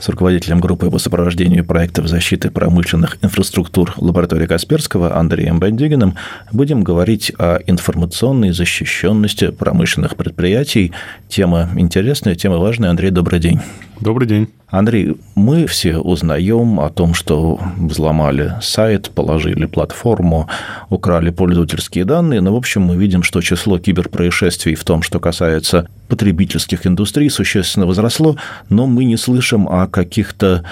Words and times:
с 0.00 0.08
руководителем 0.08 0.60
группы 0.60 0.90
по 0.90 0.98
сопровождению 0.98 1.64
проектов 1.64 2.08
защиты 2.08 2.50
промышленных 2.50 3.18
инфраструктур 3.22 3.92
лаборатории 3.98 4.46
Касперского 4.46 5.16
Андреем 5.16 5.60
Бандигиным 5.60 6.16
будем 6.52 6.82
говорить 6.82 7.32
о 7.38 7.58
информационной 7.66 8.52
защищенности 8.52 9.50
промышленных 9.50 10.16
предприятий. 10.16 10.92
Тема 11.28 11.68
интересная, 11.76 12.34
тема 12.34 12.56
важная. 12.56 12.90
Андрей, 12.90 13.10
добрый 13.10 13.38
день. 13.40 13.60
Добрый 14.00 14.26
день. 14.26 14.48
Андрей, 14.68 15.14
мы 15.34 15.66
все 15.66 15.98
узнаем 15.98 16.80
о 16.80 16.88
том, 16.88 17.12
что 17.12 17.60
взломали 17.76 18.54
сайт, 18.62 19.10
положили 19.10 19.66
платформу, 19.66 20.48
украли 20.88 21.28
пользовательские 21.28 22.06
данные, 22.06 22.40
но, 22.40 22.54
в 22.54 22.56
общем, 22.56 22.80
мы 22.80 22.96
видим, 22.96 23.22
что 23.22 23.42
число 23.42 23.78
киберпроисшествий 23.78 24.74
в 24.74 24.84
том, 24.84 25.02
что 25.02 25.20
касается 25.20 25.86
потребительских 26.08 26.86
индустрий, 26.86 27.28
существенно 27.28 27.84
возросло, 27.84 28.36
но 28.70 28.86
мы 28.86 29.04
не 29.04 29.18
слышим 29.18 29.68
о 29.68 29.86
каких-то 29.86 30.64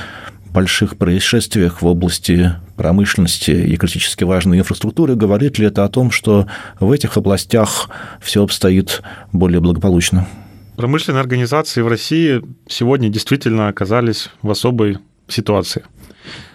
больших 0.51 0.97
происшествиях 0.97 1.83
в 1.83 1.87
области 1.87 2.55
промышленности 2.77 3.51
и 3.51 3.77
критически 3.77 4.25
важной 4.25 4.61
инфраструктуры, 4.61 5.17
говорит 5.17 5.59
ли 5.59 5.67
это 5.67 5.85
о 5.85 5.91
том, 5.91 6.11
что 6.11 6.47
в 6.81 6.91
этих 6.91 7.19
областях 7.19 7.91
все 8.23 8.43
обстоит 8.43 9.03
более 9.33 9.61
благополучно? 9.61 10.27
Промышленные 10.79 11.23
организации 11.23 11.81
в 11.81 11.89
России 11.89 12.41
сегодня 12.69 13.09
действительно 13.09 13.67
оказались 13.67 14.31
в 14.43 14.51
особой 14.53 14.99
ситуации. 15.27 15.85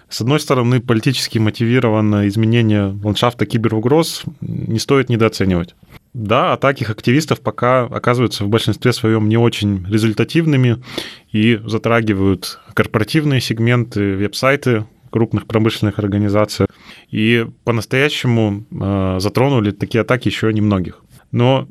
С 0.08 0.22
одной 0.22 0.40
стороны, 0.40 0.80
политически 0.80 1.36
мотивированное 1.36 2.26
изменение 2.28 2.98
ландшафта 3.04 3.44
киберугроз 3.44 4.22
не 4.40 4.78
стоит 4.78 5.10
недооценивать. 5.10 5.74
Да, 6.14 6.54
атаки 6.54 6.84
активистов 6.84 7.42
пока 7.42 7.82
оказываются 7.82 8.44
в 8.44 8.48
большинстве 8.48 8.94
своем 8.94 9.28
не 9.28 9.36
очень 9.36 9.86
результативными 9.86 10.82
и 11.30 11.60
затрагивают 11.66 12.60
корпоративные 12.72 13.42
сегменты, 13.42 14.16
веб-сайты 14.16 14.86
крупных 15.10 15.46
промышленных 15.46 15.98
организаций. 15.98 16.64
И 17.10 17.46
по-настоящему 17.64 18.64
э, 18.70 19.16
затронули 19.20 19.70
такие 19.72 20.00
атаки 20.00 20.28
еще 20.28 20.50
немногих. 20.50 21.02
Но 21.30 21.68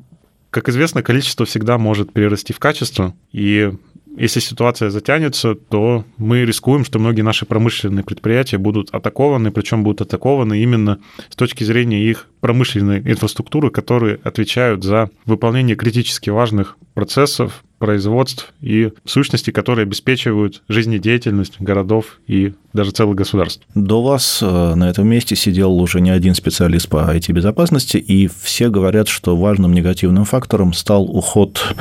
как 0.53 0.69
известно, 0.69 1.01
количество 1.01 1.45
всегда 1.45 1.77
может 1.77 2.13
перерасти 2.13 2.53
в 2.53 2.59
качество, 2.59 3.15
и 3.31 3.73
если 4.15 4.39
ситуация 4.39 4.89
затянется, 4.89 5.55
то 5.55 6.05
мы 6.17 6.45
рискуем, 6.45 6.85
что 6.85 6.99
многие 6.99 7.21
наши 7.21 7.45
промышленные 7.45 8.03
предприятия 8.03 8.57
будут 8.57 8.89
атакованы, 8.91 9.51
причем 9.51 9.83
будут 9.83 10.01
атакованы 10.01 10.61
именно 10.61 10.99
с 11.29 11.35
точки 11.35 11.63
зрения 11.63 12.03
их 12.03 12.27
промышленной 12.39 12.99
инфраструктуры, 12.99 13.69
которые 13.69 14.19
отвечают 14.23 14.83
за 14.83 15.09
выполнение 15.25 15.75
критически 15.75 16.29
важных 16.29 16.77
процессов, 16.93 17.63
производств 17.79 18.53
и 18.61 18.91
сущностей, 19.03 19.51
которые 19.51 19.83
обеспечивают 19.83 20.63
жизнедеятельность 20.69 21.59
городов 21.59 22.19
и 22.27 22.53
даже 22.71 22.91
целых 22.91 23.15
государств. 23.15 23.65
До 23.75 24.01
вас 24.01 24.39
э, 24.41 24.75
на 24.75 24.89
этом 24.89 25.07
месте 25.07 25.35
сидел 25.35 25.77
уже 25.77 25.99
не 25.99 26.11
один 26.11 26.33
специалист 26.33 26.87
по 26.87 27.13
IT-безопасности, 27.13 27.97
и 27.97 28.29
все 28.41 28.69
говорят, 28.69 29.09
что 29.09 29.35
важным 29.35 29.73
негативным 29.73 30.23
фактором 30.23 30.71
стал 30.71 31.03
уход 31.03 31.75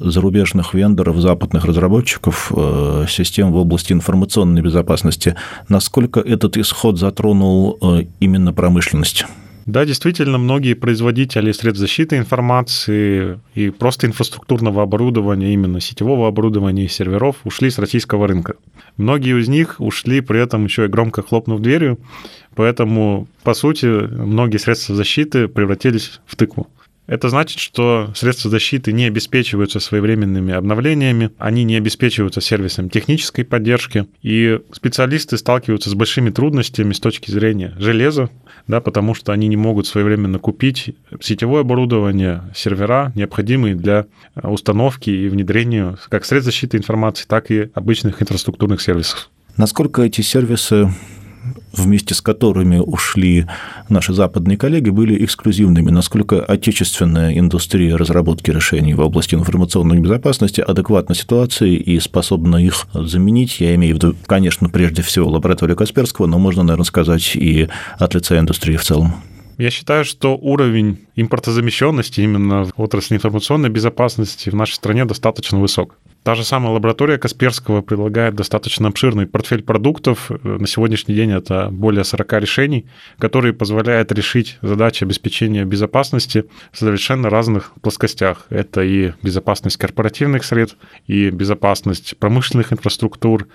зарубежных 0.00 0.74
вендоров, 0.74 1.18
западных 1.18 1.64
разработчиков 1.64 2.52
э, 2.54 3.06
систем 3.08 3.52
в 3.52 3.56
области 3.56 3.92
информационной 3.92 4.62
безопасности. 4.62 5.36
Насколько 5.68 6.20
этот 6.20 6.56
исход 6.56 6.98
затронул 6.98 7.78
э, 7.80 8.04
именно 8.20 8.52
промышленность? 8.52 9.26
Да, 9.66 9.86
действительно, 9.86 10.36
многие 10.36 10.74
производители 10.74 11.50
средств 11.52 11.80
защиты 11.80 12.18
информации 12.18 13.40
и 13.54 13.70
просто 13.70 14.06
инфраструктурного 14.06 14.82
оборудования, 14.82 15.54
именно 15.54 15.80
сетевого 15.80 16.28
оборудования 16.28 16.84
и 16.84 16.88
серверов 16.88 17.36
ушли 17.44 17.70
с 17.70 17.78
российского 17.78 18.28
рынка. 18.28 18.56
Многие 18.98 19.40
из 19.40 19.48
них 19.48 19.76
ушли 19.78 20.20
при 20.20 20.42
этом 20.42 20.64
еще 20.64 20.84
и 20.84 20.88
громко 20.88 21.22
хлопнув 21.22 21.60
дверью, 21.60 21.98
поэтому, 22.54 23.26
по 23.42 23.54
сути, 23.54 23.86
многие 23.86 24.58
средства 24.58 24.94
защиты 24.94 25.48
превратились 25.48 26.20
в 26.26 26.36
тыкву. 26.36 26.68
Это 27.06 27.28
значит, 27.28 27.58
что 27.58 28.10
средства 28.14 28.50
защиты 28.50 28.92
не 28.92 29.04
обеспечиваются 29.04 29.78
своевременными 29.78 30.54
обновлениями, 30.54 31.30
они 31.38 31.64
не 31.64 31.76
обеспечиваются 31.76 32.40
сервисом 32.40 32.88
технической 32.88 33.44
поддержки, 33.44 34.06
и 34.22 34.60
специалисты 34.72 35.36
сталкиваются 35.36 35.90
с 35.90 35.94
большими 35.94 36.30
трудностями 36.30 36.92
с 36.94 37.00
точки 37.00 37.30
зрения 37.30 37.74
железа, 37.78 38.30
да, 38.68 38.80
потому 38.80 39.14
что 39.14 39.32
они 39.32 39.48
не 39.48 39.56
могут 39.56 39.86
своевременно 39.86 40.38
купить 40.38 40.94
сетевое 41.20 41.60
оборудование, 41.60 42.42
сервера, 42.54 43.12
необходимые 43.14 43.74
для 43.74 44.06
установки 44.42 45.10
и 45.10 45.28
внедрения 45.28 45.96
как 46.08 46.24
средств 46.24 46.46
защиты 46.46 46.78
информации, 46.78 47.26
так 47.28 47.50
и 47.50 47.70
обычных 47.74 48.22
инфраструктурных 48.22 48.80
сервисов. 48.80 49.30
Насколько 49.56 50.02
эти 50.02 50.22
сервисы 50.22 50.90
вместе 51.72 52.14
с 52.14 52.20
которыми 52.20 52.78
ушли 52.78 53.46
наши 53.88 54.12
западные 54.12 54.56
коллеги, 54.56 54.90
были 54.90 55.24
эксклюзивными, 55.24 55.90
насколько 55.90 56.42
отечественная 56.44 57.38
индустрия 57.38 57.96
разработки 57.96 58.50
решений 58.50 58.94
в 58.94 59.00
области 59.00 59.34
информационной 59.34 59.98
безопасности 59.98 60.60
адекватна 60.60 61.14
ситуации 61.14 61.74
и 61.74 62.00
способна 62.00 62.56
их 62.56 62.86
заменить. 62.94 63.60
Я 63.60 63.74
имею 63.74 63.94
в 63.94 63.96
виду, 63.96 64.16
конечно, 64.26 64.68
прежде 64.68 65.02
всего 65.02 65.30
лабораторию 65.30 65.76
Касперского, 65.76 66.26
но 66.26 66.38
можно, 66.38 66.62
наверное, 66.62 66.84
сказать 66.84 67.36
и 67.36 67.68
от 67.98 68.14
лица 68.14 68.38
индустрии 68.38 68.76
в 68.76 68.84
целом. 68.84 69.14
Я 69.56 69.70
считаю, 69.70 70.04
что 70.04 70.36
уровень 70.36 70.98
импортозамещенности 71.14 72.20
именно 72.20 72.64
в 72.64 72.72
отрасли 72.76 73.14
информационной 73.14 73.68
безопасности 73.68 74.50
в 74.50 74.54
нашей 74.54 74.74
стране 74.74 75.04
достаточно 75.04 75.60
высок. 75.60 75.96
Та 76.24 76.34
же 76.34 76.42
самая 76.42 76.72
лаборатория 76.72 77.18
Касперского 77.18 77.82
предлагает 77.82 78.34
достаточно 78.34 78.88
обширный 78.88 79.26
портфель 79.26 79.62
продуктов. 79.62 80.30
На 80.42 80.66
сегодняшний 80.66 81.14
день 81.14 81.32
это 81.32 81.68
более 81.70 82.02
40 82.02 82.32
решений, 82.40 82.86
которые 83.18 83.52
позволяют 83.52 84.10
решить 84.10 84.56
задачи 84.62 85.04
обеспечения 85.04 85.66
безопасности 85.66 86.46
в 86.72 86.78
совершенно 86.78 87.28
разных 87.28 87.74
плоскостях. 87.82 88.46
Это 88.48 88.82
и 88.82 89.12
безопасность 89.22 89.76
корпоративных 89.76 90.44
средств, 90.44 90.78
и 91.06 91.28
безопасность 91.28 92.16
промышленных 92.16 92.72
инфраструктур, 92.72 93.46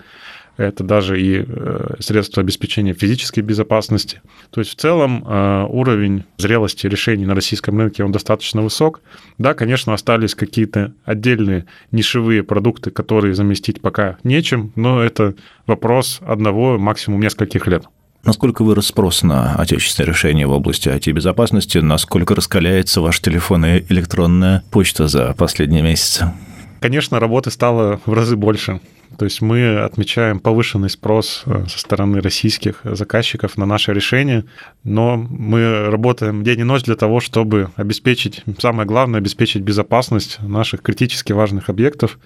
это 0.56 0.84
даже 0.84 1.20
и 1.20 1.44
э, 1.46 1.94
средства 2.00 2.42
обеспечения 2.42 2.92
физической 2.92 3.40
безопасности. 3.40 4.20
То 4.50 4.60
есть 4.60 4.72
в 4.72 4.76
целом 4.76 5.24
э, 5.26 5.66
уровень 5.68 6.24
зрелости 6.36 6.86
решений 6.86 7.26
на 7.26 7.34
российском 7.34 7.78
рынке, 7.78 8.04
он 8.04 8.12
достаточно 8.12 8.62
высок. 8.62 9.00
Да, 9.38 9.54
конечно, 9.54 9.94
остались 9.94 10.34
какие-то 10.34 10.92
отдельные 11.04 11.66
нишевые 11.92 12.42
продукты, 12.42 12.90
которые 12.90 13.34
заместить 13.34 13.80
пока 13.80 14.18
нечем, 14.24 14.72
но 14.76 15.02
это 15.02 15.34
вопрос 15.66 16.20
одного, 16.26 16.78
максимум 16.78 17.20
нескольких 17.20 17.66
лет. 17.66 17.84
Насколько 18.22 18.64
вырос 18.64 18.88
спрос 18.88 19.22
на 19.22 19.54
отечественные 19.54 20.10
решения 20.10 20.46
в 20.46 20.50
области 20.50 20.88
IT-безопасности? 20.88 21.78
Насколько 21.78 22.34
раскаляется 22.34 23.00
ваш 23.00 23.20
телефон 23.20 23.64
и 23.64 23.84
электронная 23.88 24.62
почта 24.70 25.08
за 25.08 25.32
последние 25.32 25.82
месяцы? 25.82 26.30
Конечно, 26.80 27.20
работы 27.20 27.50
стало 27.50 28.00
в 28.06 28.12
разы 28.12 28.36
больше. 28.36 28.80
То 29.18 29.24
есть 29.24 29.42
мы 29.42 29.80
отмечаем 29.80 30.40
повышенный 30.40 30.88
спрос 30.88 31.42
э, 31.44 31.66
со 31.68 31.78
стороны 31.78 32.20
российских 32.20 32.80
заказчиков 32.84 33.58
на 33.58 33.66
наше 33.66 33.92
решение, 33.92 34.44
но 34.84 35.16
мы 35.16 35.90
работаем 35.90 36.44
день 36.44 36.60
и 36.60 36.64
ночь 36.64 36.84
для 36.84 36.94
того, 36.94 37.20
чтобы 37.20 37.70
обеспечить, 37.76 38.42
самое 38.58 38.86
главное, 38.86 39.18
обеспечить 39.18 39.62
безопасность 39.62 40.40
наших 40.40 40.80
критически 40.82 41.32
важных 41.32 41.68
объектов 41.68 42.18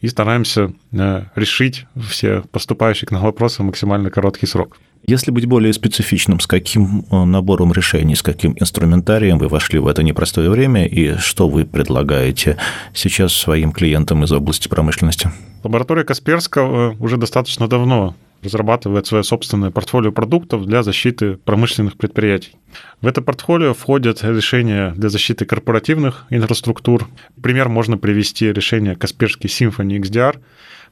и 0.00 0.08
стараемся 0.08 0.72
э, 0.92 1.22
решить 1.34 1.86
все 2.08 2.42
поступающие 2.52 3.08
к 3.08 3.12
нам 3.12 3.22
вопросы 3.22 3.62
в 3.62 3.66
максимально 3.66 4.10
короткий 4.10 4.46
срок. 4.46 4.76
Если 5.06 5.30
быть 5.30 5.46
более 5.46 5.72
специфичным, 5.72 6.40
с 6.40 6.46
каким 6.46 7.04
э, 7.10 7.24
набором 7.24 7.72
решений, 7.72 8.14
с 8.14 8.22
каким 8.22 8.56
инструментарием 8.58 9.38
вы 9.38 9.48
вошли 9.48 9.78
в 9.78 9.86
это 9.86 10.02
непростое 10.02 10.50
время 10.50 10.86
и 10.86 11.16
что 11.18 11.48
вы 11.48 11.64
предлагаете 11.64 12.56
сейчас 12.92 13.32
своим 13.32 13.72
клиентам 13.72 14.24
из 14.24 14.32
области 14.32 14.68
промышленности? 14.68 15.30
Лаборатория 15.62 16.04
Касперского 16.04 16.96
уже 16.98 17.16
достаточно 17.16 17.68
давно 17.68 18.14
разрабатывает 18.42 19.06
свое 19.06 19.24
собственное 19.24 19.70
портфолио 19.70 20.12
продуктов 20.12 20.66
для 20.66 20.82
защиты 20.82 21.36
промышленных 21.36 21.96
предприятий. 21.96 22.52
В 23.00 23.06
это 23.06 23.20
портфолио 23.20 23.74
входят 23.74 24.22
решения 24.24 24.92
для 24.96 25.08
защиты 25.08 25.44
корпоративных 25.44 26.24
инфраструктур. 26.30 27.08
Пример 27.42 27.68
можно 27.68 27.98
привести 27.98 28.52
решение 28.52 28.96
Касперский 28.96 29.48
Symfony 29.48 30.00
XDR, 30.00 30.38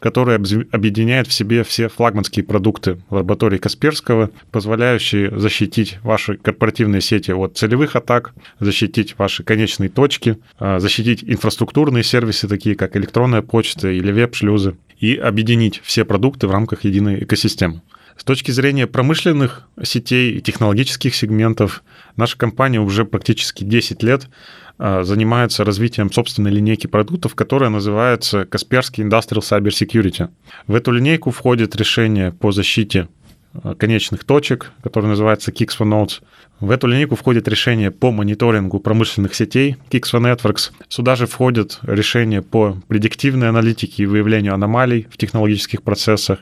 который 0.01 0.37
объединяет 0.37 1.27
в 1.27 1.33
себе 1.33 1.65
все 1.65 1.89
флагманские 1.89 2.45
продукты 2.45 2.99
лаборатории 3.09 3.59
Касперского, 3.59 4.31
позволяющие 4.51 5.37
защитить 5.39 5.99
ваши 6.03 6.37
корпоративные 6.37 7.01
сети 7.01 7.31
от 7.31 7.57
целевых 7.57 7.97
атак, 7.97 8.35
защитить 8.61 9.17
ваши 9.19 9.43
конечные 9.45 9.89
точки, 9.89 10.39
а, 10.59 10.79
защитить 10.79 11.25
инфраструктурные 11.25 12.05
сервисы, 12.05 12.49
такие 12.49 12.77
как 12.77 12.97
электронная 12.97 13.43
почта 13.43 13.89
или 13.89 14.13
веб-шлюзы, 14.13 14.77
и 14.99 15.17
объединить 15.17 15.81
все 15.83 16.05
продукты 16.05 16.47
в 16.49 16.51
рамках 16.51 16.85
единой 16.85 17.25
экосистемы. 17.25 17.81
С 18.17 18.25
точки 18.25 18.53
зрения 18.53 18.87
промышленных 18.87 19.69
сетей 19.83 20.37
и 20.37 20.41
технологических 20.41 21.15
сегментов. 21.15 21.83
Наша 22.17 22.39
компания 22.39 22.81
уже 22.81 23.05
практически 23.05 23.65
10 23.65 24.03
лет 24.03 24.29
а, 24.79 25.03
занимается 25.03 25.65
развитием 25.65 26.13
собственной 26.13 26.51
линейки 26.51 26.87
продуктов, 26.87 27.35
которая 27.35 27.71
называется 27.71 28.45
Касперский 28.45 29.05
Industrial 29.05 29.41
Cyber 29.41 29.69
Security. 29.69 30.29
В 30.67 30.75
эту 30.75 30.93
линейку 30.93 31.33
входит 31.33 31.75
решение 31.77 32.33
по 32.33 32.53
защите 32.53 33.09
а, 33.53 33.75
конечных 33.75 34.25
точек, 34.25 34.73
которое 34.83 35.09
называется 35.09 35.51
Kix 35.51 35.71
for 35.79 35.89
Nodes. 35.89 36.23
В 36.61 36.71
эту 36.71 36.87
линейку 36.87 37.17
входит 37.17 37.49
решение 37.49 37.91
по 37.91 38.13
мониторингу 38.13 38.79
промышленных 38.79 39.35
сетей 39.35 39.77
Kix 39.91 40.03
for 40.13 40.21
Networks. 40.21 40.71
Сюда 40.89 41.17
же 41.17 41.27
входит 41.27 41.79
решение 41.83 42.43
по 42.43 42.77
предиктивной 42.89 43.49
аналитике 43.49 44.05
и 44.05 44.07
выявлению 44.07 44.55
аномалий 44.55 45.09
в 45.11 45.17
технологических 45.17 45.83
процессах. 45.83 46.41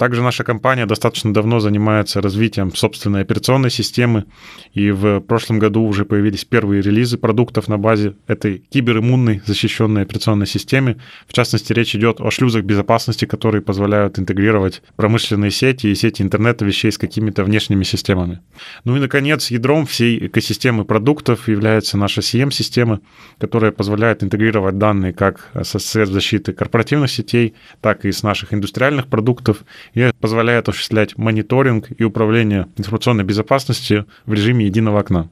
Также 0.00 0.22
наша 0.22 0.44
компания 0.44 0.86
достаточно 0.86 1.34
давно 1.34 1.60
занимается 1.60 2.22
развитием 2.22 2.74
собственной 2.74 3.20
операционной 3.20 3.70
системы, 3.70 4.24
и 4.72 4.90
в 4.90 5.20
прошлом 5.20 5.58
году 5.58 5.82
уже 5.82 6.06
появились 6.06 6.46
первые 6.46 6.80
релизы 6.80 7.18
продуктов 7.18 7.68
на 7.68 7.76
базе 7.76 8.14
этой 8.26 8.64
кибериммунной 8.70 9.42
защищенной 9.44 10.00
операционной 10.00 10.46
системы. 10.46 10.96
В 11.28 11.34
частности, 11.34 11.74
речь 11.74 11.94
идет 11.94 12.22
о 12.22 12.30
шлюзах 12.30 12.64
безопасности, 12.64 13.26
которые 13.26 13.60
позволяют 13.60 14.18
интегрировать 14.18 14.82
промышленные 14.96 15.50
сети 15.50 15.88
и 15.88 15.94
сети 15.94 16.22
интернета 16.22 16.64
вещей 16.64 16.90
с 16.90 16.96
какими-то 16.96 17.44
внешними 17.44 17.84
системами. 17.84 18.40
Ну 18.84 18.96
и, 18.96 19.00
наконец, 19.00 19.50
ядром 19.50 19.84
всей 19.84 20.28
экосистемы 20.28 20.86
продуктов 20.86 21.46
является 21.46 21.98
наша 21.98 22.22
CM-система, 22.22 23.00
которая 23.38 23.70
позволяет 23.70 24.24
интегрировать 24.24 24.78
данные 24.78 25.12
как 25.12 25.50
со 25.62 25.78
средств 25.78 26.14
защиты 26.14 26.54
корпоративных 26.54 27.10
сетей, 27.10 27.52
так 27.82 28.06
и 28.06 28.12
с 28.12 28.22
наших 28.22 28.54
индустриальных 28.54 29.06
продуктов 29.06 29.58
и 29.94 30.10
позволяет 30.20 30.68
осуществлять 30.68 31.16
мониторинг 31.18 31.88
и 31.96 32.04
управление 32.04 32.66
информационной 32.76 33.24
безопасностью 33.24 34.06
в 34.26 34.32
режиме 34.32 34.66
единого 34.66 35.00
окна. 35.00 35.28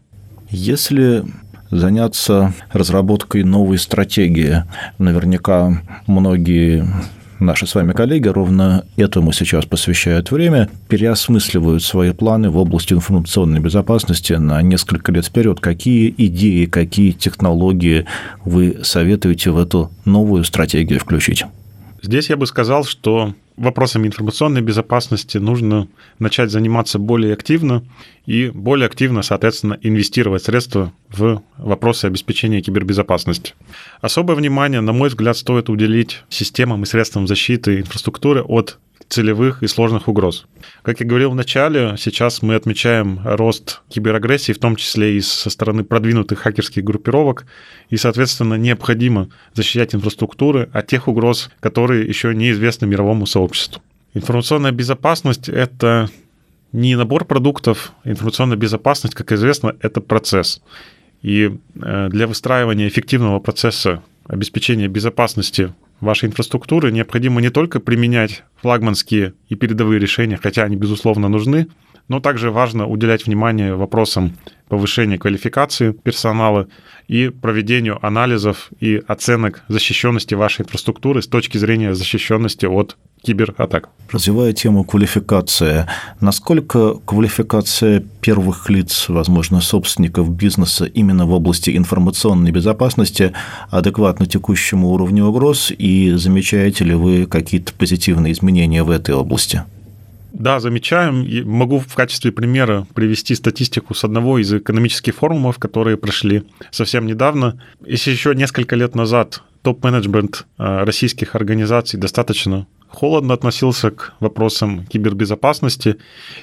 Если 0.51 1.25
заняться 1.71 2.55
разработкой 2.73 3.45
новой 3.45 3.79
стратегии, 3.79 4.65
наверняка 4.99 5.83
многие 6.07 6.87
наши 7.39 7.67
с 7.67 7.75
вами 7.75 7.93
коллеги 7.93 8.29
ровно 8.29 8.85
этому 8.97 9.33
сейчас 9.33 9.65
посвящают 9.67 10.31
время, 10.31 10.69
переосмысливают 10.89 11.83
свои 11.83 12.13
планы 12.13 12.51
в 12.51 12.57
области 12.57 12.95
информационной 12.95 13.61
безопасности 13.61 14.33
на 14.33 14.61
несколько 14.63 15.13
лет 15.13 15.27
вперед. 15.27 15.61
Какие 15.61 16.13
идеи, 16.17 16.67
какие 16.67 17.13
технологии 17.13 18.07
вы 18.45 18.79
советуете 18.83 19.51
в 19.51 19.59
эту 19.59 19.93
новую 20.05 20.45
стратегию 20.45 21.01
включить? 21.01 21.45
Здесь 22.03 22.31
я 22.31 22.37
бы 22.37 22.47
сказал, 22.47 22.85
что 22.85 23.35
вопросами 23.59 24.07
информационной 24.07 24.63
безопасности 24.63 25.39
нужно 25.39 25.89
начать 26.19 26.51
заниматься 26.51 26.99
более 26.99 27.33
активно 27.33 27.85
и 28.27 28.51
более 28.51 28.87
активно, 28.87 29.23
соответственно, 29.23 29.79
инвестировать 29.83 30.45
средства 30.45 30.93
в 31.09 31.43
вопросы 31.57 32.07
обеспечения 32.07 32.63
кибербезопасности. 32.63 33.55
Особое 34.01 34.37
внимание, 34.37 34.81
на 34.81 34.93
мой 34.93 35.09
взгляд, 35.09 35.37
стоит 35.37 35.69
уделить 35.69 36.23
системам 36.29 36.83
и 36.83 36.87
средствам 36.87 37.27
защиты 37.27 37.81
инфраструктуры 37.81 38.43
от 38.43 38.79
целевых 39.09 39.63
и 39.63 39.67
сложных 39.67 40.09
угроз. 40.09 40.47
Как 40.83 41.01
я 41.01 41.07
говорил 41.07 41.31
в 41.31 41.35
начале, 41.35 41.95
сейчас 41.99 42.43
мы 42.43 42.55
отмечаем 42.55 43.21
рост 43.25 43.83
киберагрессии, 43.89 44.53
в 44.53 44.59
том 44.59 44.77
числе 44.77 45.17
и 45.17 45.21
со 45.21 45.51
стороны 45.51 45.85
продвинутых 45.85 46.39
хакерских 46.39 46.85
группировок, 46.85 47.47
и, 47.89 47.97
соответственно, 47.97 48.55
необходимо 48.55 49.29
защищать 49.55 49.95
инфраструктуры 49.95 50.69
от 50.73 50.87
тех 50.87 51.09
угроз, 51.09 51.51
которые 51.61 52.07
еще 52.07 52.35
неизвестны 52.35 52.87
мировому 52.87 53.27
сообществу. 53.27 53.83
Информационная 54.15 54.73
безопасность— 54.73 55.49
это 55.51 56.11
не 56.73 56.97
набор 56.97 57.25
продуктов, 57.25 57.93
информационная 58.05 58.57
безопасность, 58.57 59.15
как 59.15 59.33
известно, 59.33 59.75
это 59.81 60.01
процесс. 60.01 60.61
И 61.23 61.59
э, 61.81 62.09
для 62.11 62.27
выстраивания 62.27 62.89
эффективного 62.89 63.41
процесса 63.41 64.03
обеспечения 64.27 64.89
безопасности 64.89 65.73
вашей 66.01 66.29
инфраструктуры 66.29 66.93
необходимо 66.93 67.41
не 67.41 67.51
только 67.51 67.81
применять 67.81 68.45
флагманские 68.61 69.35
и 69.49 69.55
передовые 69.55 69.99
решения, 69.99 70.39
хотя 70.41 70.65
они, 70.65 70.77
безусловно, 70.77 71.29
нужны, 71.29 71.69
но 72.09 72.21
также 72.21 72.51
важно 72.51 72.87
уделять 72.87 73.27
внимание 73.27 73.75
вопросам 73.75 74.37
повышения 74.69 75.19
квалификации 75.19 75.93
персонала 75.93 76.69
и 77.07 77.29
проведению 77.29 78.05
анализов 78.05 78.71
и 78.81 79.03
оценок 79.07 79.63
защищенности 79.69 80.35
вашей 80.35 80.63
инфраструктуры 80.63 81.23
с 81.23 81.27
точки 81.27 81.59
зрения 81.59 81.95
защищенности 81.95 82.67
от 82.67 82.97
кибератак. 83.23 83.91
Развивая 84.11 84.53
тему 84.53 84.85
квалификации, 84.85 85.87
насколько 86.21 86.95
квалификация 87.05 88.03
первых 88.21 88.71
лиц, 88.71 89.09
возможно, 89.09 89.61
собственников 89.61 90.31
бизнеса 90.31 90.87
именно 90.87 91.27
в 91.27 91.33
области 91.33 91.77
информационной 91.77 92.51
безопасности 92.51 93.33
адекватна 93.71 94.27
текущему 94.27 94.89
уровню 94.89 95.27
угроз, 95.27 95.71
и 95.77 96.13
замечаете 96.13 96.85
ли 96.85 96.95
вы 96.95 97.27
какие-то 97.27 97.75
позитивные 97.75 98.33
изменения 98.33 98.83
в 98.83 98.91
этой 98.91 99.15
области? 99.15 99.63
Да, 100.33 100.61
замечаем. 100.61 101.25
И 101.25 101.43
могу 101.43 101.81
в 101.81 101.95
качестве 101.95 102.33
примера 102.33 102.87
привести 102.95 103.35
статистику 103.35 103.95
с 103.95 104.05
одного 104.05 104.39
из 104.39 104.53
экономических 104.53 105.15
форумов, 105.15 105.59
которые 105.59 105.97
прошли 105.97 106.45
совсем 106.71 107.07
недавно. 107.07 107.61
Если 107.85 108.11
еще 108.11 108.35
несколько 108.35 108.77
лет 108.77 108.95
назад 108.95 109.43
топ-менеджмент 109.63 110.47
э, 110.59 110.85
российских 110.85 111.35
организаций 111.35 111.99
достаточно 111.99 112.67
холодно 112.89 113.35
относился 113.35 113.91
к 113.91 114.15
вопросам 114.21 114.87
кибербезопасности 114.87 115.97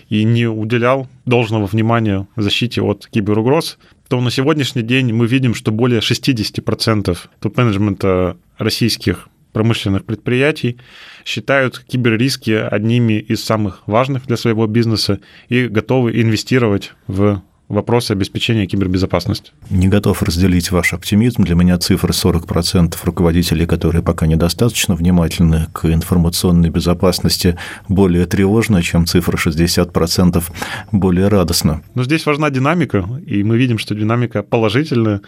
и 0.09 0.23
не 0.23 0.47
уделял 0.47 1.07
должного 1.25 1.65
внимания 1.65 2.27
защите 2.35 2.81
от 2.81 3.07
киберугроз, 3.07 3.77
то 4.07 4.21
на 4.21 4.31
сегодняшний 4.31 4.83
день 4.83 5.13
мы 5.13 5.27
видим, 5.27 5.53
что 5.53 5.71
более 5.71 5.99
60% 5.99 7.17
топ-менеджмента 7.39 8.37
российских 8.57 9.29
промышленных 9.51 10.03
предприятий 10.03 10.77
считают 11.23 11.79
киберриски 11.79 12.51
одними 12.51 13.13
из 13.13 13.43
самых 13.43 13.83
важных 13.87 14.27
для 14.27 14.35
своего 14.35 14.67
бизнеса 14.67 15.21
и 15.47 15.67
готовы 15.67 16.21
инвестировать 16.21 16.93
в 17.07 17.41
вопросы 17.67 18.11
обеспечения 18.11 18.67
кибербезопасности. 18.67 19.51
Не 19.69 19.87
готов 19.87 20.21
разделить 20.23 20.71
ваш 20.71 20.93
оптимизм. 20.93 21.43
Для 21.43 21.55
меня 21.55 21.77
цифра 21.77 22.11
40% 22.11 22.95
руководителей, 23.03 23.65
которые 23.65 24.03
пока 24.03 24.27
недостаточно 24.27 24.95
внимательны 24.95 25.67
к 25.73 25.85
информационной 25.85 26.69
безопасности, 26.69 27.57
более 27.87 28.25
тревожна, 28.25 28.81
чем 28.83 29.05
цифра 29.05 29.37
60% 29.37 30.43
более 30.91 31.27
радостна. 31.27 31.81
Но 31.95 32.03
здесь 32.03 32.25
важна 32.25 32.49
динамика, 32.49 33.05
и 33.25 33.43
мы 33.43 33.57
видим, 33.57 33.77
что 33.77 33.95
динамика 33.95 34.43
положительная, 34.43 35.21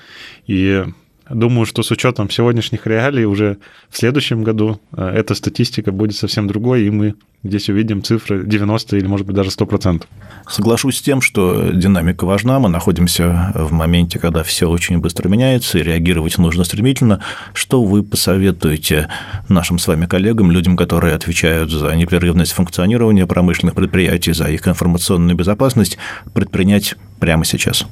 и 0.45 0.85
Думаю, 1.29 1.65
что 1.65 1.83
с 1.83 1.91
учетом 1.91 2.29
сегодняшних 2.29 2.87
реалий 2.87 3.25
уже 3.25 3.57
в 3.89 3.97
следующем 3.97 4.43
году 4.43 4.79
э, 4.95 5.07
эта 5.15 5.35
статистика 5.35 5.91
будет 5.91 6.15
совсем 6.15 6.47
другой, 6.47 6.83
и 6.83 6.89
мы 6.89 7.15
здесь 7.43 7.69
увидим 7.69 8.03
цифры 8.03 8.45
90 8.45 8.97
или, 8.97 9.07
может 9.07 9.27
быть, 9.27 9.35
даже 9.35 9.49
100%. 9.49 10.03
Соглашусь 10.49 10.97
с 10.97 11.01
тем, 11.01 11.21
что 11.21 11.71
динамика 11.71 12.25
важна. 12.25 12.59
Мы 12.59 12.69
находимся 12.69 13.51
в 13.55 13.71
моменте, 13.71 14.19
когда 14.19 14.43
все 14.43 14.69
очень 14.69 14.99
быстро 14.99 15.27
меняется, 15.27 15.77
и 15.77 15.83
реагировать 15.83 16.37
нужно 16.37 16.63
стремительно. 16.63 17.21
Что 17.53 17.83
вы 17.83 18.03
посоветуете 18.03 19.09
нашим 19.49 19.79
с 19.79 19.87
вами 19.87 20.05
коллегам, 20.05 20.51
людям, 20.51 20.77
которые 20.77 21.13
отвечают 21.13 21.71
за 21.71 21.95
непрерывность 21.95 22.53
функционирования 22.53 23.27
промышленных 23.27 23.75
предприятий, 23.75 24.33
за 24.33 24.45
их 24.45 24.67
информационную 24.67 25.35
безопасность, 25.35 25.97
предпринять 26.33 26.95
прямо 27.19 27.45
сейчас? 27.45 27.85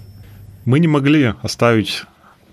Мы 0.65 0.79
не 0.79 0.87
могли 0.87 1.33
оставить 1.43 2.03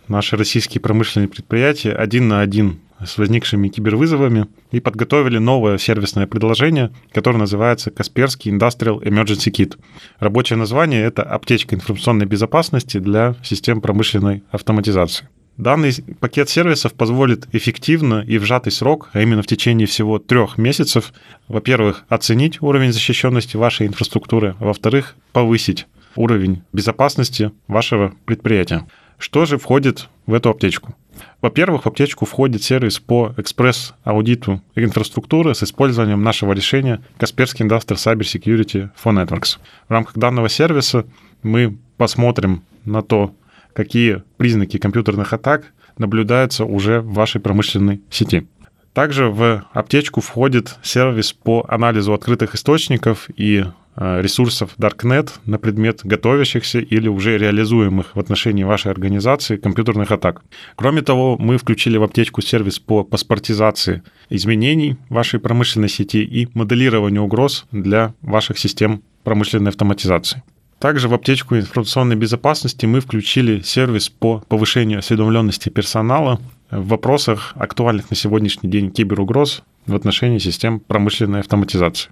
наши 0.09 0.37
российские 0.37 0.81
промышленные 0.81 1.29
предприятия 1.29 1.93
один 1.93 2.29
на 2.29 2.41
один 2.41 2.81
с 3.05 3.19
возникшими 3.19 3.69
кибервызовами 3.69 4.47
и 4.71 4.81
подготовили 4.81 5.39
новое 5.39 5.79
сервисное 5.79 6.27
предложение, 6.27 6.93
которое 7.13 7.39
называется 7.39 7.91
Касперский 7.91 8.53
Industrial 8.53 9.03
Emergency 9.03 9.51
Kit. 9.51 9.79
Рабочее 10.19 10.57
название— 10.57 11.03
это 11.05 11.23
аптечка 11.23 11.75
информационной 11.75 12.27
безопасности 12.27 12.99
для 12.99 13.35
систем 13.43 13.81
промышленной 13.81 14.45
автоматизации. 14.51 15.29
Данный 15.59 15.93
пакет 16.19 16.49
сервисов 16.49 16.95
позволит 16.95 17.47
эффективно 17.55 18.25
и 18.27 18.39
в 18.39 18.45
сжатый 18.45 18.73
срок, 18.73 19.11
а 19.13 19.21
именно 19.21 19.43
в 19.43 19.47
течение 19.47 19.87
всего 19.87 20.19
трех 20.19 20.57
месяцев, 20.57 21.13
во-первых, 21.47 22.05
оценить 22.09 22.63
уровень 22.63 22.93
защищенности 22.93 23.59
вашей 23.59 23.87
инфраструктуры, 23.87 24.57
а 24.59 24.65
во-вторых, 24.65 25.15
повысить 25.33 25.87
уровень 26.17 26.63
безопасности 26.73 27.53
вашего 27.69 28.15
предприятия. 28.25 28.87
Что 29.23 29.45
же 29.45 29.57
входит 29.57 30.09
в 30.27 30.35
эту 30.35 30.51
аптечку? 30.51 30.97
Во-первых, 31.41 31.85
в 31.85 31.87
аптечку 31.87 32.27
входит 32.27 32.65
сервис 32.65 32.99
по 32.99 33.33
экспресс-аудиту 33.37 34.61
инфраструктуры 34.75 35.55
с 35.55 35.63
использованием 35.63 36.25
нашего 36.25 36.53
решения 36.53 37.01
Kaspersky 37.21 37.65
Industrial 37.65 37.95
Cyber 37.95 38.23
Security 38.23 38.91
for 39.01 39.15
Networks. 39.15 39.59
В 39.87 39.93
рамках 39.93 40.19
данного 40.19 40.49
сервиса 40.49 41.07
мы 41.45 41.79
посмотрим 41.99 42.65
на 42.85 43.01
то, 43.03 43.33
какие 43.75 44.25
признаки 44.39 44.79
компьютерных 44.79 45.33
атак 45.33 45.73
наблюдаются 45.99 46.65
уже 46.65 47.01
в 47.01 47.13
вашей 47.13 47.41
промышленной 47.41 48.01
сети. 48.11 48.49
Также 48.93 49.29
в 49.29 49.65
аптечку 49.73 50.21
входит 50.21 50.79
сервис 50.83 51.33
по 51.33 51.65
анализу 51.69 52.13
открытых 52.13 52.57
источников 52.57 53.31
и 53.37 53.67
ресурсов 53.97 54.71
Darknet 54.79 55.31
на 55.45 55.59
предмет 55.59 56.01
готовящихся 56.05 56.79
или 56.79 57.09
уже 57.09 57.39
реализуемых 57.39 58.17
в 58.17 58.21
отношении 58.21 58.65
вашей 58.65 58.91
организации 58.91 59.57
компьютерных 59.57 60.11
атак. 60.11 60.43
Кроме 60.77 61.03
того, 61.03 61.37
мы 61.39 61.59
включили 61.59 61.97
в 61.97 62.03
аптечку 62.03 62.41
сервис 62.41 62.79
по 62.79 63.05
паспортизации 63.05 64.03
изменений 64.31 64.97
вашей 65.09 65.41
промышленной 65.41 65.89
сети 65.89 66.23
и 66.25 66.49
моделированию 66.55 67.23
угроз 67.23 67.67
для 67.71 68.15
ваших 68.23 68.59
систем 68.59 69.03
промышленной 69.25 69.71
автоматизации. 69.71 70.43
Также 70.79 71.09
в 71.09 71.15
аптечку 71.15 71.57
информационной 71.57 72.17
безопасности 72.17 72.87
мы 72.87 73.01
включили 73.01 73.61
сервис 73.61 74.09
по 74.09 74.43
повышению 74.49 74.99
осведомленности 74.99 75.69
персонала 75.69 76.41
в 76.73 76.89
вопросах 76.89 77.53
актуальных 77.55 78.11
на 78.11 78.17
сегодняшний 78.17 78.69
день 78.69 78.91
киберугроз 78.91 79.63
в 79.87 79.95
отношении 79.95 80.39
систем 80.39 80.81
промышленной 80.81 81.39
автоматизации. 81.39 82.11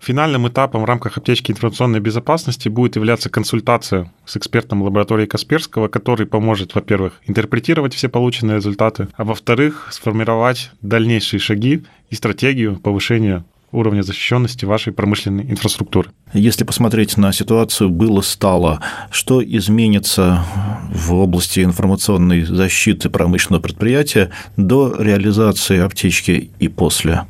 Финальным 0.00 0.48
этапом 0.48 0.82
в 0.82 0.84
рамках 0.86 1.18
аптечки 1.18 1.52
информационной 1.52 2.00
безопасности 2.00 2.70
будет 2.70 2.96
являться 2.96 3.28
консультация 3.28 4.10
с 4.24 4.36
экспертом 4.36 4.82
лаборатории 4.82 5.26
Касперского, 5.26 5.88
который 5.88 6.26
поможет, 6.26 6.74
во-первых, 6.74 7.20
интерпретировать 7.26 7.94
все 7.94 8.08
полученные 8.08 8.56
результаты, 8.56 9.08
а 9.14 9.24
во-вторых, 9.24 9.88
сформировать 9.90 10.70
дальнейшие 10.80 11.38
шаги 11.38 11.84
и 12.08 12.14
стратегию 12.14 12.76
повышения 12.76 13.44
уровня 13.72 14.02
защищенности 14.02 14.64
вашей 14.64 14.92
промышленной 14.92 15.44
инфраструктуры. 15.44 16.10
Если 16.32 16.64
посмотреть 16.64 17.16
на 17.16 17.32
ситуацию 17.32 17.90
было-стало, 17.90 18.80
что 19.10 19.44
изменится 19.44 20.44
в 20.92 21.14
области 21.14 21.60
информационной 21.60 22.42
защиты 22.42 23.10
промышленного 23.10 23.62
предприятия 23.62 24.30
до 24.56 24.94
реализации 24.98 25.78
аптечки 25.78 26.50
и 26.58 26.68
после? 26.68 27.26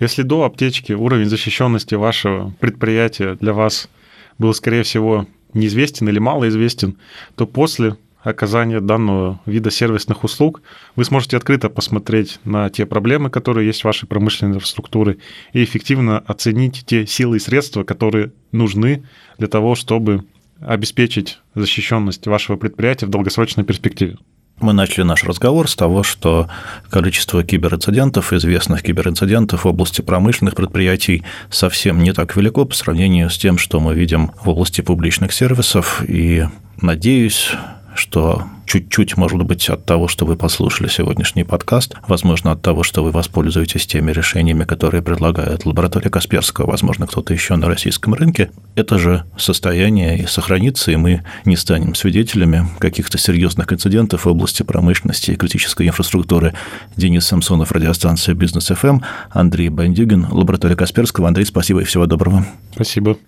Если 0.00 0.22
до 0.22 0.44
аптечки 0.44 0.92
уровень 0.94 1.28
защищенности 1.28 1.94
вашего 1.94 2.54
предприятия 2.58 3.34
для 3.34 3.52
вас 3.52 3.88
был, 4.38 4.54
скорее 4.54 4.82
всего, 4.82 5.26
неизвестен 5.52 6.08
или 6.08 6.18
малоизвестен, 6.18 6.96
то 7.36 7.46
после 7.46 7.96
оказания 8.22 8.80
данного 8.80 9.40
вида 9.44 9.70
сервисных 9.70 10.24
услуг, 10.24 10.62
вы 10.96 11.04
сможете 11.04 11.36
открыто 11.36 11.68
посмотреть 11.68 12.38
на 12.44 12.70
те 12.70 12.86
проблемы, 12.86 13.30
которые 13.30 13.66
есть 13.66 13.82
в 13.82 13.84
вашей 13.84 14.06
промышленной 14.06 14.56
инфраструктуре, 14.56 15.18
и 15.52 15.62
эффективно 15.62 16.18
оценить 16.18 16.82
те 16.86 17.06
силы 17.06 17.36
и 17.36 17.40
средства, 17.40 17.84
которые 17.84 18.32
нужны 18.52 19.04
для 19.38 19.48
того, 19.48 19.74
чтобы 19.74 20.24
обеспечить 20.60 21.40
защищенность 21.54 22.26
вашего 22.26 22.56
предприятия 22.56 23.06
в 23.06 23.10
долгосрочной 23.10 23.64
перспективе. 23.64 24.16
Мы 24.60 24.74
начали 24.74 25.04
наш 25.04 25.24
разговор 25.24 25.70
с 25.70 25.74
того, 25.74 26.02
что 26.02 26.48
количество 26.90 27.42
киберинцидентов, 27.42 28.32
известных 28.34 28.82
киберинцидентов 28.82 29.64
в 29.64 29.68
области 29.68 30.02
промышленных 30.02 30.54
предприятий 30.54 31.24
совсем 31.50 32.02
не 32.02 32.12
так 32.12 32.36
велико 32.36 32.66
по 32.66 32.74
сравнению 32.74 33.30
с 33.30 33.38
тем, 33.38 33.56
что 33.56 33.80
мы 33.80 33.94
видим 33.94 34.32
в 34.44 34.50
области 34.50 34.82
публичных 34.82 35.32
сервисов. 35.32 36.02
И 36.06 36.46
надеюсь, 36.82 37.52
что 38.00 38.44
чуть-чуть, 38.66 39.16
может 39.16 39.42
быть, 39.42 39.68
от 39.68 39.84
того, 39.84 40.08
что 40.08 40.24
вы 40.24 40.36
послушали 40.36 40.88
сегодняшний 40.88 41.44
подкаст, 41.44 41.94
возможно, 42.08 42.52
от 42.52 42.62
того, 42.62 42.82
что 42.82 43.04
вы 43.04 43.10
воспользуетесь 43.10 43.86
теми 43.86 44.10
решениями, 44.10 44.64
которые 44.64 45.02
предлагает 45.02 45.66
лаборатория 45.66 46.08
Касперского, 46.08 46.70
возможно, 46.70 47.06
кто-то 47.06 47.34
еще 47.34 47.56
на 47.56 47.66
российском 47.66 48.14
рынке, 48.14 48.50
это 48.76 48.98
же 48.98 49.24
состояние 49.36 50.18
и 50.20 50.26
сохранится, 50.26 50.90
и 50.92 50.96
мы 50.96 51.24
не 51.44 51.56
станем 51.56 51.94
свидетелями 51.94 52.68
каких-то 52.78 53.18
серьезных 53.18 53.72
инцидентов 53.72 54.24
в 54.24 54.28
области 54.28 54.62
промышленности 54.62 55.32
и 55.32 55.36
критической 55.36 55.86
инфраструктуры. 55.86 56.54
Денис 56.96 57.26
Самсонов, 57.26 57.72
радиостанция 57.72 58.34
«Бизнес 58.34 58.68
ФМ», 58.68 59.00
Андрей 59.30 59.68
Бандюгин, 59.68 60.26
лаборатория 60.30 60.76
Касперского. 60.76 61.28
Андрей, 61.28 61.44
спасибо 61.44 61.80
и 61.80 61.84
всего 61.84 62.06
доброго. 62.06 62.46
Спасибо. 62.74 63.18